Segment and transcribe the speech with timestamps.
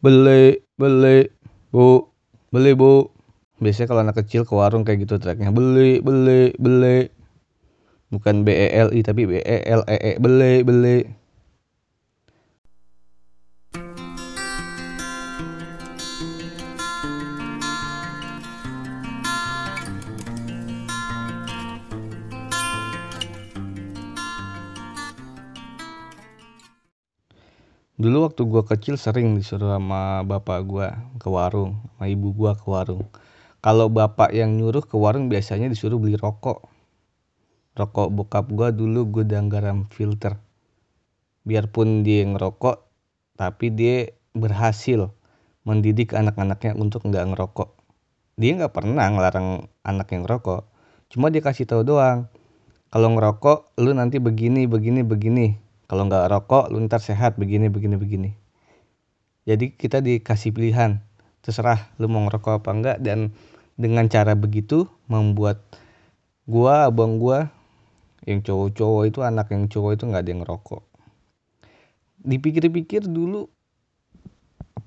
[0.00, 1.28] beli beli
[1.70, 2.08] bu.
[2.50, 3.08] Beli bu.
[3.60, 7.12] Biasanya kalau anak kecil ke warung kayak gitu teriaknya beli beli beli.
[8.10, 10.12] Bukan B E L I tapi B E L E E.
[10.18, 11.19] Beli beli
[28.00, 32.64] Dulu waktu gua kecil sering disuruh sama bapak gua ke warung, sama ibu gua ke
[32.64, 33.04] warung.
[33.60, 36.64] Kalau bapak yang nyuruh ke warung biasanya disuruh beli rokok.
[37.76, 40.40] Rokok bokap gua dulu gudang garam filter.
[41.44, 42.80] Biarpun dia ngerokok,
[43.36, 45.12] tapi dia berhasil
[45.68, 47.68] mendidik anak-anaknya untuk nggak ngerokok.
[48.40, 50.64] Dia nggak pernah ngelarang anak yang ngerokok,
[51.12, 52.32] cuma dia kasih tahu doang.
[52.88, 55.69] Kalau ngerokok, lu nanti begini, begini, begini.
[55.90, 58.30] Kalau nggak rokok, lu ntar sehat begini, begini, begini.
[59.42, 61.02] Jadi kita dikasih pilihan,
[61.42, 63.34] terserah lu mau ngerokok apa enggak dan
[63.74, 65.58] dengan cara begitu membuat
[66.46, 67.50] gua, abang gua
[68.22, 70.82] yang cowok-cowok itu anak yang cowok itu nggak ada yang ngerokok.
[72.22, 73.50] Dipikir-pikir dulu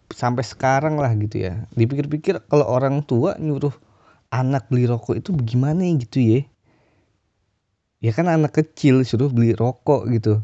[0.07, 1.67] sampai sekarang lah gitu ya.
[1.75, 3.75] Dipikir-pikir kalau orang tua nyuruh
[4.31, 6.39] anak beli rokok itu bagaimana gitu ya.
[7.99, 10.39] Ya kan anak kecil suruh beli rokok gitu.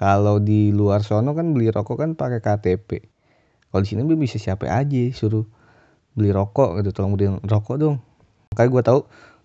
[0.00, 3.04] Kalau di luar sono kan beli rokok kan pakai KTP.
[3.68, 5.44] Kalau di sini bisa siapa aja suruh
[6.16, 8.00] beli rokok gitu, tolong beli rokok dong.
[8.56, 9.00] Makanya gue tahu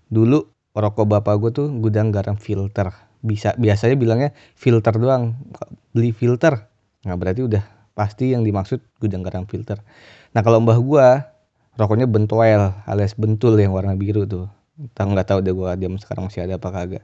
[0.08, 2.88] dulu rokok bapak gue tuh gudang garam filter.
[3.20, 5.36] Bisa biasanya bilangnya filter doang,
[5.92, 6.72] beli filter.
[7.04, 9.84] Nah berarti udah pasti yang dimaksud gudang garam filter.
[10.32, 11.08] Nah kalau mbah gue
[11.76, 14.48] rokoknya bentoel alias bentul yang warna biru tuh.
[14.96, 17.04] Tahu nggak tahu deh gue jam sekarang masih ada apa kagak.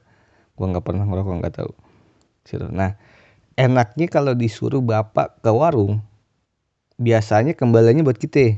[0.55, 1.71] Gue nggak pernah ngerokok nggak tahu.
[2.71, 2.95] Nah
[3.61, 6.01] enaknya kalau disuruh bapak ke warung
[6.97, 8.57] biasanya kembaliannya buat kita.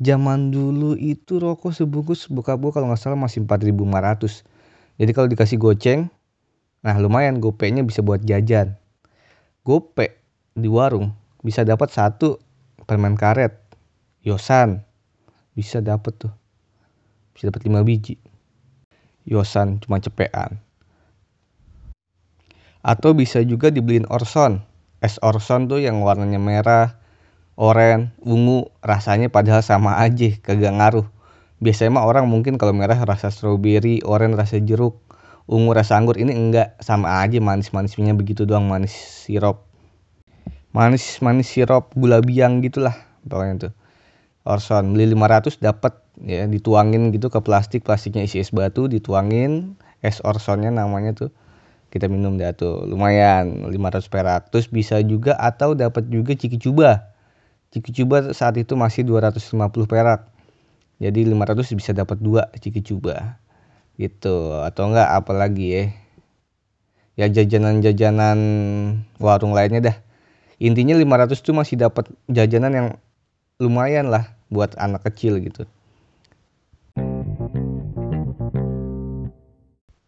[0.00, 4.46] Zaman dulu itu rokok sebungkus buka buka kalau nggak salah masih 4500
[4.96, 6.08] jadi kalau dikasih goceng
[6.80, 8.72] nah lumayan gopenya bisa buat jajan.
[9.66, 10.16] Gope
[10.56, 11.12] di warung
[11.44, 12.40] bisa dapat satu
[12.88, 13.52] permen karet
[14.24, 14.80] yosan
[15.52, 16.32] bisa dapat tuh.
[17.36, 18.16] Bisa dapat 5 biji.
[19.28, 20.56] Yosan cuma cepean
[22.82, 24.62] atau bisa juga dibeliin Orson.
[24.98, 26.98] Es Orson tuh yang warnanya merah
[27.58, 31.06] oranye ungu rasanya padahal sama aja kagak ngaruh.
[31.58, 34.98] Biasanya mah orang mungkin kalau merah rasa strawberry oranye rasa jeruk
[35.50, 36.18] ungu rasa anggur.
[36.18, 39.66] Ini enggak sama aja manis-manisnya begitu doang manis sirup
[40.76, 42.94] manis manis sirup gula biang gitulah
[43.26, 43.72] pokoknya tuh.
[44.48, 47.84] Orson beli 500 dapat ya dituangin gitu ke plastik.
[47.84, 49.76] Plastiknya isi es batu dituangin.
[49.98, 51.30] Es Orsonnya namanya tuh
[51.88, 57.08] kita minum dah tuh lumayan 500 perak terus bisa juga atau dapat juga ciki cuba
[57.72, 60.28] ciki cuba saat itu masih 250 perak.
[60.98, 63.38] Jadi 500 bisa dapat dua ciki cuba
[64.00, 64.58] gitu.
[64.64, 65.84] Atau enggak apalagi ya?
[67.18, 68.38] Ya jajanan-jajanan
[69.18, 69.96] warung lainnya dah.
[70.58, 72.88] Intinya 500 tuh masih dapat jajanan yang
[73.62, 75.66] lumayan lah buat anak kecil gitu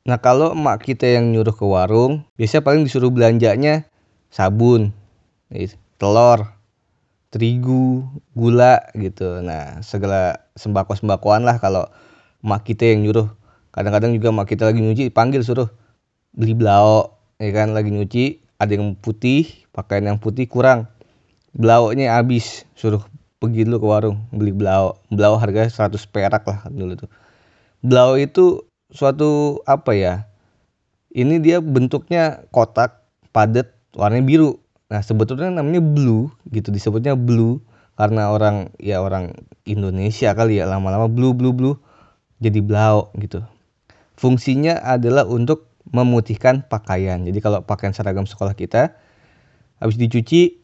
[0.08, 3.84] Nah kalau emak kita yang nyuruh ke warung, biasanya paling disuruh belanjanya
[4.32, 4.96] sabun,
[6.00, 6.56] telur,
[7.28, 9.44] terigu, gula gitu.
[9.44, 11.84] Nah segala sembako-sembakoan lah kalau
[12.40, 13.28] emak kita yang nyuruh.
[13.70, 15.68] Kadang-kadang juga emak kita lagi nyuci panggil suruh
[16.34, 20.88] beli belau, ya kan lagi nyuci ada yang putih, pakaian yang putih kurang.
[21.54, 23.02] Belaunya habis, suruh
[23.40, 24.96] pergi dulu ke warung beli belau.
[25.12, 27.10] Belau harganya 100 perak lah dulu tuh.
[27.84, 30.14] Belau itu suatu apa ya
[31.14, 33.02] ini dia bentuknya kotak
[33.34, 34.50] padat warnanya biru.
[34.90, 37.62] Nah sebetulnya namanya blue gitu disebutnya blue
[37.94, 39.34] karena orang ya orang
[39.66, 41.76] Indonesia kali ya lama-lama blue blue blue
[42.42, 43.42] jadi blau gitu.
[44.18, 47.22] Fungsinya adalah untuk memutihkan pakaian.
[47.26, 48.94] Jadi kalau pakaian seragam sekolah kita
[49.82, 50.60] habis dicuci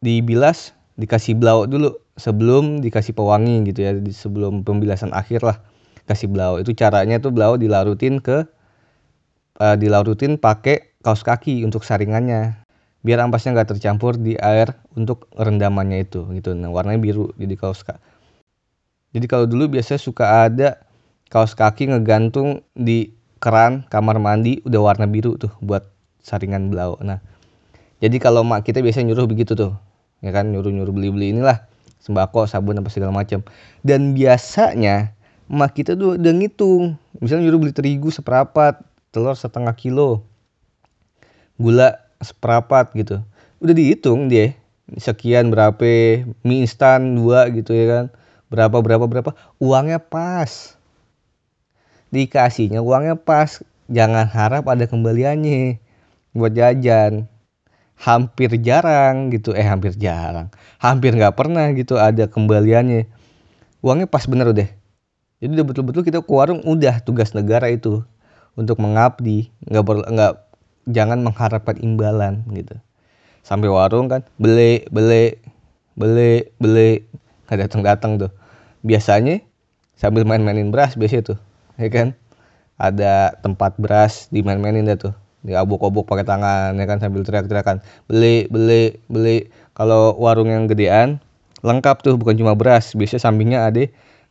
[0.00, 5.58] dibilas dikasih blau dulu sebelum dikasih pewangi gitu ya sebelum pembilasan akhir lah
[6.08, 6.56] kasih blau.
[6.56, 8.48] Itu caranya tuh blau dilarutin ke
[9.60, 12.64] uh, dilarutin pakai kaos kaki untuk saringannya.
[13.04, 16.56] Biar ampasnya nggak tercampur di air untuk rendamannya itu gitu.
[16.56, 18.18] Nah warnanya biru jadi kaos kaki
[19.12, 20.84] jadi kalau dulu biasanya suka ada
[21.32, 25.88] kaos kaki ngegantung di keran kamar mandi udah warna biru tuh buat
[26.20, 27.00] saringan blau.
[27.00, 27.24] Nah
[28.04, 29.72] jadi kalau mak kita biasanya nyuruh begitu tuh
[30.20, 30.52] ya kan?
[30.52, 31.64] Nyuruh nyuruh beli beli inilah
[32.04, 33.40] sembako sabun apa segala macam.
[33.80, 35.16] Dan biasanya
[35.48, 36.94] emak kita tuh udah ngitung.
[37.18, 40.22] Misalnya nyuruh beli terigu seperempat telur setengah kilo.
[41.56, 43.24] Gula seperempat gitu.
[43.58, 44.54] Udah dihitung dia.
[44.96, 48.04] Sekian berapa mie instan dua gitu ya kan.
[48.52, 49.30] Berapa berapa berapa.
[49.58, 50.76] Uangnya pas.
[52.12, 53.64] Dikasihnya uangnya pas.
[53.88, 55.80] Jangan harap ada kembaliannya
[56.36, 57.26] buat jajan.
[57.98, 59.56] Hampir jarang gitu.
[59.56, 60.52] Eh hampir jarang.
[60.78, 63.10] Hampir nggak pernah gitu ada kembaliannya.
[63.82, 64.77] Uangnya pas bener deh
[65.38, 68.02] jadi udah betul-betul kita ke warung udah tugas negara itu
[68.58, 70.32] untuk mengabdi nggak perlu nggak
[70.90, 72.74] jangan mengharapkan imbalan gitu.
[73.46, 75.38] Sampai warung kan beli beli
[75.94, 77.06] beli beli.
[77.46, 78.32] Nggak datang datang tuh.
[78.82, 79.38] Biasanya
[79.94, 81.38] sambil main-mainin beras biasa tuh
[81.78, 82.18] ya kan?
[82.78, 85.14] Ada tempat beras dimain-mainin dah tuh.
[85.46, 86.98] Diabuk-abuk pakai tangan ya kan?
[86.98, 87.78] Sambil teriak-teriakan
[88.10, 89.54] beli beli beli.
[89.78, 91.22] Kalau warung yang gedean
[91.62, 92.90] lengkap tuh bukan cuma beras.
[92.98, 93.86] Biasanya sampingnya ada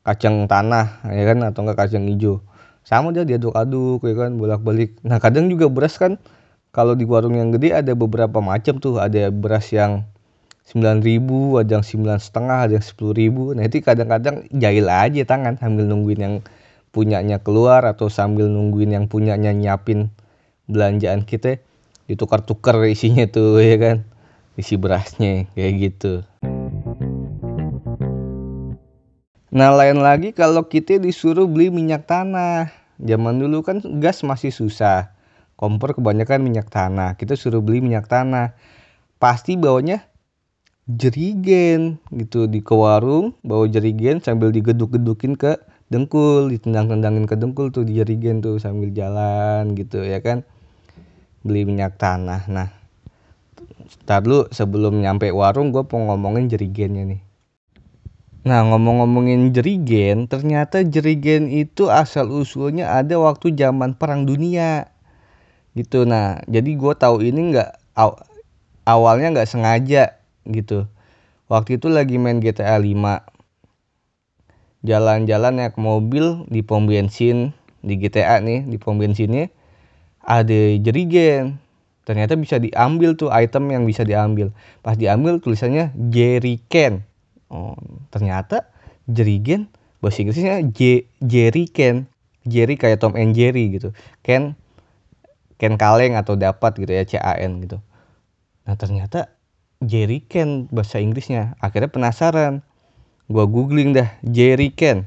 [0.07, 2.39] kacang tanah ya kan atau enggak kacang hijau.
[2.88, 4.95] Sama dia diaduk-aduk ya kan bolak-balik.
[5.04, 6.15] Nah kadang juga beras kan
[6.71, 9.04] kalau di warung yang gede ada beberapa macam tuh.
[9.04, 10.07] Ada beras yang
[10.63, 13.51] sembilan ribu ada yang sembilan setengah ada yang sepuluh ribu.
[13.51, 16.36] Nah itu kadang-kadang jahil aja tangan sambil nungguin yang
[16.95, 20.07] punyanya keluar atau sambil nungguin yang punyanya nyiapin
[20.71, 21.59] belanjaan kita.
[22.07, 24.07] Ditukar-tukar isinya tuh ya kan
[24.56, 26.24] isi berasnya kayak gitu
[29.57, 32.69] nah lain lagi kalau kita disuruh beli minyak tanah.
[33.01, 35.09] Zaman dulu kan gas masih susah.
[35.57, 37.18] Kompor kebanyakan minyak tanah.
[37.18, 38.54] Kita suruh beli minyak tanah.
[39.18, 40.06] Pasti bawanya
[40.86, 45.57] jerigen gitu di ke warung bawa jerigen sambil digeduk-gedukin ke
[45.89, 50.45] dengkul ditendang-tendangin ke dengkul tuh di jerigen tuh sambil jalan gitu ya kan?
[51.42, 52.45] Beli minyak tanah.
[52.45, 52.69] Nah
[54.04, 57.26] Ntar dulu sebelum nyampe warung gue mau ngomongin jerigennya nih
[58.47, 64.88] Nah ngomong-ngomongin jerigen ternyata jerigen itu asal usulnya ada waktu zaman perang dunia.
[65.75, 66.07] Gitu.
[66.07, 68.15] Nah jadi gue tahu ini nggak aw,
[68.88, 70.15] awalnya nggak sengaja
[70.47, 70.88] gitu.
[71.51, 73.27] Waktu itu lagi main GTA 5
[74.88, 77.51] jalan-jalan naik mobil di pom bensin
[77.83, 79.51] di GTA nih di pom bensinnya
[80.23, 81.59] ada jerigen.
[82.07, 84.55] Ternyata bisa diambil tuh item yang bisa diambil.
[84.79, 87.03] Pas diambil tulisannya jerrycan
[87.47, 87.77] oh
[88.11, 88.69] ternyata
[89.07, 89.71] jerigen
[90.03, 92.11] bahasa Inggrisnya J jerrycan
[92.47, 93.91] Jerry kayak Tom and Jerry gitu.
[94.23, 94.55] Ken
[95.59, 97.83] Ken kaleng atau dapat gitu ya CAN gitu.
[98.63, 99.35] Nah ternyata
[99.83, 101.59] Jerry Ken bahasa Inggrisnya.
[101.59, 102.63] Akhirnya penasaran.
[103.27, 105.05] Gua googling dah Jerry Ken.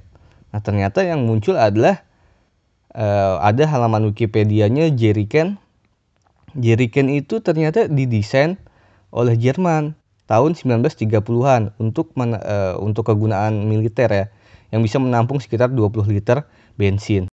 [0.53, 2.05] Nah ternyata yang muncul adalah
[2.93, 5.57] uh, ada halaman Wikipedia-nya Jerry Ken.
[6.53, 8.61] Jerry Ken itu ternyata didesain
[9.11, 9.97] oleh Jerman
[10.31, 14.27] tahun 1930-an untuk men, uh, untuk kegunaan militer ya
[14.71, 16.47] yang bisa menampung sekitar 20 liter
[16.79, 17.27] bensin.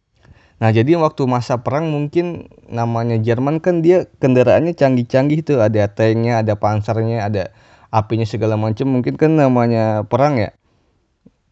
[0.55, 6.39] Nah, jadi waktu masa perang mungkin namanya Jerman kan dia kendaraannya canggih-canggih tuh, ada tanknya,
[6.39, 7.51] ada pansernya, ada
[7.91, 8.87] apinya segala macam.
[8.87, 10.55] Mungkin kan namanya perang ya.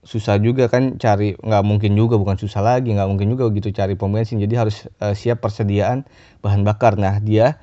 [0.08, 3.96] Susah juga kan cari nggak mungkin juga bukan susah lagi nggak mungkin juga begitu cari
[3.96, 6.04] pom bensin jadi harus uh, siap persediaan
[6.44, 7.56] bahan bakar nah dia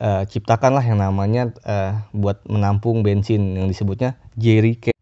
[0.00, 4.96] uh, ciptakanlah yang namanya uh, buat menampung bensin yang disebutnya jerrycan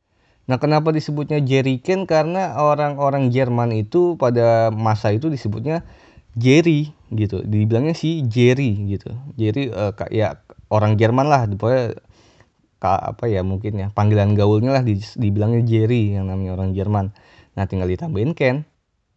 [0.48, 2.08] Nah, kenapa disebutnya jerrycan?
[2.08, 5.84] Karena orang-orang Jerman itu pada masa itu disebutnya
[6.32, 7.44] Jerry gitu.
[7.44, 9.12] Dibilangnya si Jerry gitu.
[9.36, 10.40] Jerry uh, ya
[10.72, 12.00] orang Jerman lah, pokoknya
[12.80, 14.80] apa ya mungkin ya panggilan gaulnya lah
[15.20, 17.12] dibilangnya Jerry yang namanya orang Jerman.
[17.52, 18.64] Nah, tinggal ditambahin Ken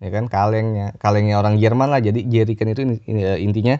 [0.01, 2.83] ya kan kalengnya kalengnya orang Jerman lah jadi Jerry itu
[3.37, 3.77] intinya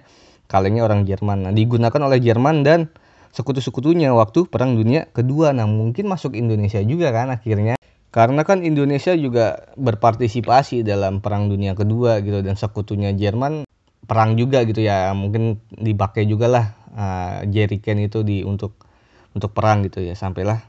[0.51, 2.91] kalengnya orang Jerman nah digunakan oleh Jerman dan
[3.31, 5.55] sekutu-sekutunya waktu Perang Dunia Kedua.
[5.55, 7.79] Nah, mungkin masuk Indonesia juga kan akhirnya.
[8.11, 13.63] Karena kan Indonesia juga berpartisipasi dalam Perang Dunia Kedua gitu dan sekutunya Jerman
[14.03, 15.15] perang juga gitu ya.
[15.15, 18.75] Mungkin dipakai juga lah uh, Jerry Can itu di untuk
[19.31, 20.11] untuk perang gitu ya.
[20.11, 20.59] Sampailah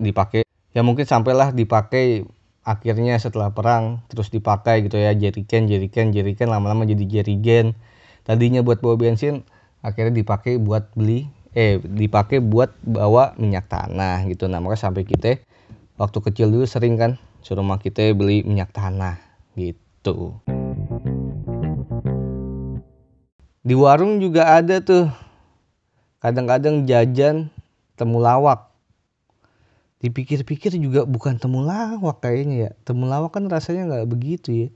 [0.00, 2.24] dipakai ya mungkin sampailah dipakai
[2.64, 7.04] akhirnya setelah perang terus dipakai gitu ya Jerry Can, Jerry Can, Jerry Can lama-lama jadi
[7.04, 7.76] Jerry Can.
[8.22, 9.42] Tadinya buat bawa bensin
[9.82, 14.46] akhirnya dipakai buat beli eh dipakai buat bawa minyak tanah gitu.
[14.46, 15.42] Nah makanya sampai kita
[15.98, 19.18] waktu kecil dulu sering kan suruh rumah kita beli minyak tanah
[19.58, 20.38] gitu.
[23.62, 25.10] Di warung juga ada tuh.
[26.22, 27.50] Kadang-kadang jajan
[27.98, 28.70] temulawak
[29.98, 32.70] dipikir-pikir juga bukan temulawak kayaknya ya.
[32.86, 34.68] Temulawak kan rasanya nggak begitu ya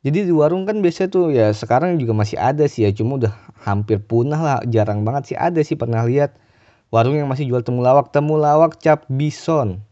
[0.00, 3.36] jadi di warung kan biasa tuh ya sekarang juga masih ada sih ya cuma udah
[3.60, 6.36] hampir punah lah jarang banget sih ada sih pernah lihat.
[6.90, 9.84] Warung yang masih jual temulawak temulawak cap bison.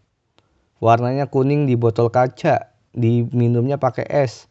[0.82, 4.50] Warnanya kuning di botol kaca diminumnya pakai es.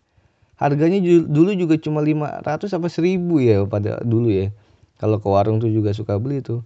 [0.55, 4.53] Harganya dulu juga cuma 500 apa 1000 ya pada dulu ya.
[5.01, 6.63] Kalau ke warung tuh juga suka beli tuh.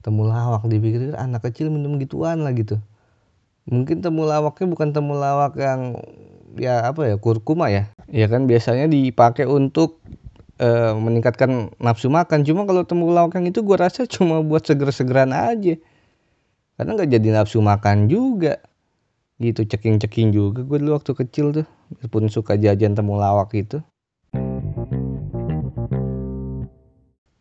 [0.00, 2.80] Temulawak dipikir anak kecil minum gituan lah gitu.
[3.68, 6.00] Mungkin temulawaknya bukan temulawak yang
[6.56, 7.92] ya apa ya kurkuma ya.
[8.10, 10.02] Ya kan biasanya dipakai untuk
[10.58, 12.42] uh, meningkatkan nafsu makan.
[12.42, 15.78] Cuma kalau temulawak yang itu gua rasa cuma buat seger-segeran aja.
[16.74, 18.58] Karena nggak jadi nafsu makan juga.
[19.40, 21.66] Gitu ceking-ceking juga gue dulu waktu kecil tuh.
[22.12, 23.80] Pun suka jajan temulawak itu.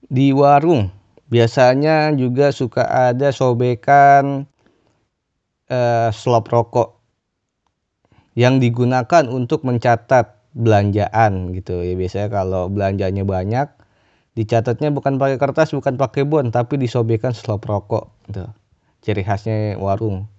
[0.09, 0.89] Di warung
[1.29, 4.49] biasanya juga suka ada sobekan
[5.69, 6.98] eh, slop rokok
[8.39, 11.83] yang digunakan untuk mencatat belanjaan gitu.
[11.83, 13.67] Ya biasanya kalau belanjanya banyak
[14.39, 18.47] dicatatnya bukan pakai kertas bukan pakai bon tapi disobekan slop rokok gitu.
[19.03, 20.31] Ciri khasnya warung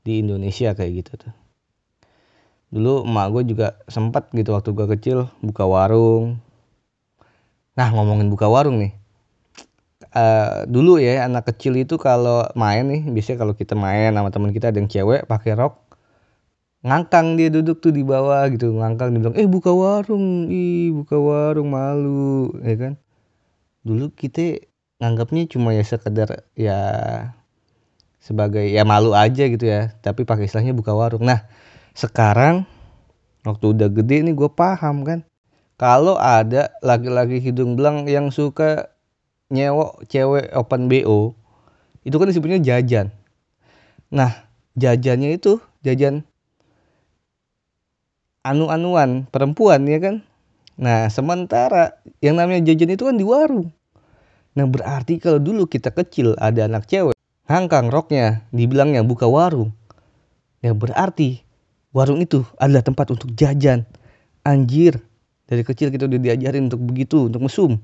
[0.00, 1.34] di Indonesia kayak gitu tuh.
[2.72, 6.40] Dulu emak gue juga sempat gitu waktu gue kecil buka warung.
[7.76, 8.96] Nah ngomongin buka warung nih.
[10.14, 14.54] Uh, dulu ya anak kecil itu kalau main nih biasanya kalau kita main sama teman
[14.54, 15.83] kita ada yang cewek pakai rok
[16.84, 21.16] ngangkang dia duduk tuh di bawah gitu ngangkang dia bilang eh buka warung ih buka
[21.16, 22.92] warung malu ya kan?
[23.88, 24.60] Dulu kita
[25.00, 26.78] nganggapnya cuma ya sekedar ya
[28.20, 31.24] sebagai ya malu aja gitu ya tapi pakai istilahnya buka warung.
[31.24, 31.48] Nah
[31.96, 32.68] sekarang
[33.48, 35.24] waktu udah gede nih gue paham kan
[35.80, 38.92] kalau ada laki-laki hidung belang yang suka
[39.48, 41.32] nyewok cewek open bo
[42.04, 43.08] itu kan disebutnya jajan.
[44.12, 44.44] Nah
[44.76, 46.28] jajannya itu jajan
[48.44, 50.20] anu-anuan perempuan ya kan
[50.78, 53.72] nah sementara yang namanya jajan itu kan di warung
[54.54, 59.72] nah berarti kalau dulu kita kecil ada anak cewek hangkang roknya, dibilangnya buka warung.
[60.64, 61.44] Ya berarti
[61.92, 63.84] warung itu adalah tempat untuk jajan.
[64.44, 65.00] Anjir,
[65.48, 67.80] dari kecil kita udah diajarin untuk begitu, untuk mesum.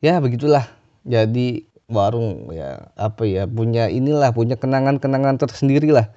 [0.00, 0.68] Ya begitulah.
[1.08, 6.12] Jadi warung ya apa ya punya inilah punya kenangan-kenangan tersendiri lah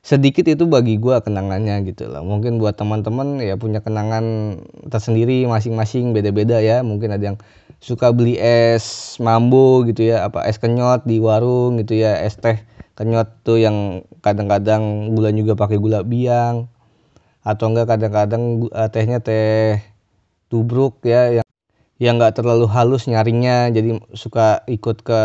[0.00, 4.56] sedikit itu bagi gue kenangannya gitu lah mungkin buat teman-teman ya punya kenangan
[4.88, 6.80] tersendiri masing-masing beda-beda ya.
[6.80, 7.38] Mungkin ada yang
[7.84, 12.60] suka beli es mambo gitu ya apa es kenyot di warung gitu ya es teh
[12.96, 16.68] kenyot tuh yang kadang-kadang gula juga pakai gula biang
[17.44, 19.80] atau enggak kadang-kadang uh, tehnya teh
[20.52, 21.46] tubruk ya yang
[22.00, 25.22] yang nggak terlalu halus nyaringnya jadi suka ikut ke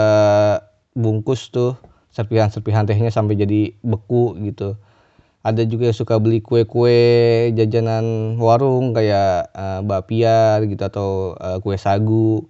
[0.92, 1.80] bungkus tuh
[2.12, 4.76] serpihan-serpihan tehnya sampai jadi beku gitu.
[5.46, 7.00] Ada juga yang suka beli kue-kue
[7.56, 12.44] jajanan warung kayak uh, bapia gitu atau uh, kue sagu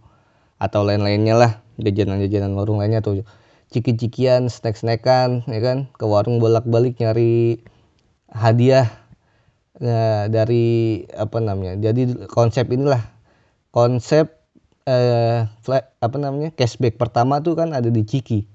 [0.58, 3.22] atau lain-lainnya lah jajanan-jajanan warung lainnya atau
[3.70, 5.77] ciki-cikian snack-snackan ya kan?
[5.94, 7.62] Ke warung bolak-balik nyari
[8.32, 8.89] hadiah
[9.82, 13.14] uh, dari apa namanya jadi konsep inilah
[13.75, 14.32] konsep
[14.88, 18.48] uh, flat, apa namanya cashback pertama tuh kan ada di ciki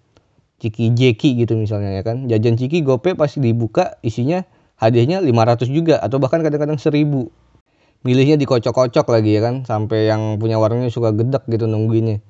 [0.61, 2.29] Ciki Jeki gitu misalnya ya kan.
[2.29, 4.45] Jajan Ciki Gope pasti dibuka isinya
[4.77, 7.33] hadiahnya 500 juga atau bahkan kadang-kadang 1000.
[8.05, 12.21] Milihnya dikocok-kocok lagi ya kan sampai yang punya warungnya suka gedek gitu nungguinnya.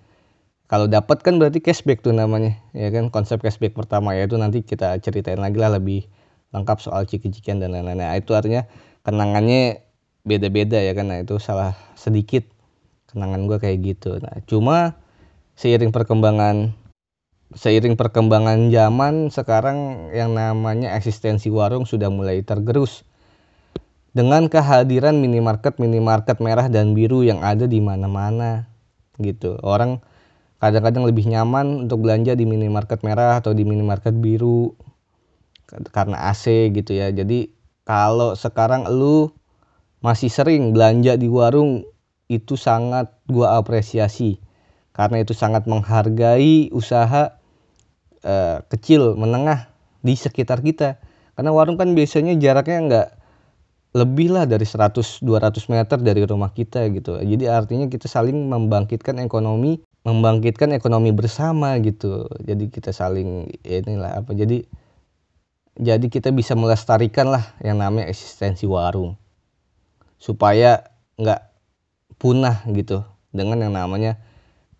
[0.71, 4.63] Kalau dapat kan berarti cashback tuh namanya ya kan konsep cashback pertama ya itu nanti
[4.63, 6.07] kita ceritain lagi lah lebih
[6.55, 7.99] lengkap soal ciki-cikian dan lain-lain.
[7.99, 8.67] Nah, itu artinya
[9.03, 9.83] kenangannya
[10.23, 11.11] beda-beda ya kan.
[11.11, 12.47] Nah, itu salah sedikit
[13.13, 14.19] kenangan gue kayak gitu.
[14.23, 14.99] Nah, cuma
[15.59, 16.73] seiring perkembangan
[17.51, 23.03] seiring perkembangan zaman sekarang yang namanya eksistensi warung sudah mulai tergerus.
[24.11, 28.67] Dengan kehadiran minimarket minimarket merah dan biru yang ada di mana-mana
[29.23, 29.55] gitu.
[29.63, 30.03] Orang
[30.59, 34.75] kadang-kadang lebih nyaman untuk belanja di minimarket merah atau di minimarket biru
[35.95, 37.15] karena AC gitu ya.
[37.15, 37.55] Jadi
[37.87, 39.31] kalau sekarang lu
[40.03, 41.87] masih sering belanja di warung
[42.31, 44.39] itu sangat gua apresiasi.
[44.95, 47.35] Karena itu sangat menghargai usaha
[48.23, 49.67] uh, kecil menengah
[50.07, 51.03] di sekitar kita.
[51.35, 53.09] Karena warung kan biasanya jaraknya nggak
[53.91, 55.27] lebih lah dari 100-200
[55.67, 57.19] meter dari rumah kita gitu.
[57.19, 62.25] Jadi artinya kita saling membangkitkan ekonomi membangkitkan ekonomi bersama gitu.
[62.41, 64.65] Jadi kita saling inilah apa jadi
[65.81, 69.17] jadi kita bisa melestarikan lah yang namanya eksistensi warung.
[70.21, 71.50] Supaya nggak
[72.21, 73.01] punah gitu
[73.33, 74.21] dengan yang namanya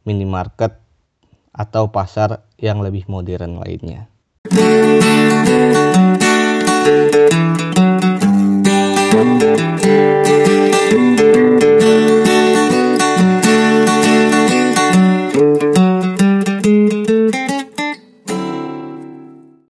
[0.05, 0.77] minimarket
[1.57, 4.13] atau pasar yang lebih modern lainnya.
[9.11, 9.90] Thank you.